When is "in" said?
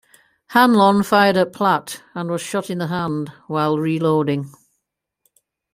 2.71-2.79